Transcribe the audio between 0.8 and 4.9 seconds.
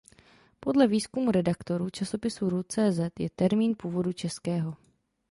výzkumu redaktorů časopisu Root.cz je termín původu českého.